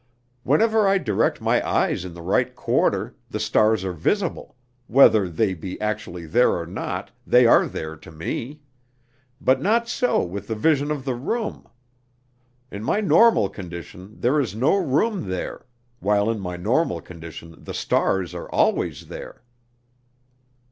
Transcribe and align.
"Whenever 0.41 0.87
I 0.87 0.97
direct 0.97 1.41
my 1.41 1.63
eyes 1.63 2.03
in 2.03 2.15
the 2.15 2.23
right 2.23 2.55
quarter, 2.55 3.13
the 3.29 3.39
stars 3.39 3.85
are 3.85 3.93
visible; 3.93 4.55
whether 4.87 5.29
they 5.29 5.53
be 5.53 5.79
actually 5.79 6.25
there 6.25 6.57
or 6.57 6.65
not, 6.65 7.11
they 7.27 7.45
are 7.45 7.67
there 7.67 7.95
to 7.95 8.11
me; 8.11 8.61
but 9.39 9.61
not 9.61 9.87
so 9.87 10.23
with 10.23 10.47
the 10.47 10.55
vision 10.55 10.89
of 10.89 11.05
the 11.05 11.13
room. 11.13 11.67
In 12.71 12.83
my 12.83 12.99
normal 12.99 13.47
condition 13.47 14.19
there 14.19 14.39
is 14.39 14.55
no 14.55 14.75
room 14.75 15.29
there, 15.29 15.67
while 15.99 16.31
in 16.31 16.39
my 16.39 16.57
normal 16.57 16.99
condition 16.99 17.63
the 17.63 17.75
stars 17.75 18.33
are 18.33 18.49
always 18.49 19.05
there." 19.07 19.43